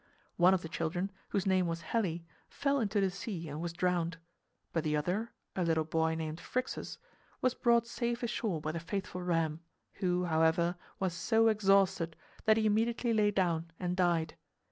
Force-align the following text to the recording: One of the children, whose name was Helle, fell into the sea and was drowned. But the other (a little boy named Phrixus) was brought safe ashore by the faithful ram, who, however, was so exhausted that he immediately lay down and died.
One 0.35 0.55
of 0.55 0.63
the 0.63 0.67
children, 0.67 1.11
whose 1.29 1.45
name 1.45 1.67
was 1.67 1.81
Helle, 1.81 2.17
fell 2.49 2.79
into 2.79 2.99
the 2.99 3.11
sea 3.11 3.47
and 3.47 3.61
was 3.61 3.71
drowned. 3.71 4.17
But 4.73 4.83
the 4.83 4.95
other 4.97 5.31
(a 5.55 5.63
little 5.63 5.83
boy 5.83 6.15
named 6.15 6.39
Phrixus) 6.39 6.97
was 7.39 7.53
brought 7.53 7.85
safe 7.85 8.23
ashore 8.23 8.59
by 8.61 8.71
the 8.71 8.79
faithful 8.79 9.21
ram, 9.21 9.59
who, 9.93 10.25
however, 10.25 10.75
was 10.99 11.13
so 11.13 11.49
exhausted 11.49 12.15
that 12.45 12.57
he 12.57 12.65
immediately 12.65 13.13
lay 13.13 13.29
down 13.29 13.69
and 13.79 13.95
died. 13.95 14.33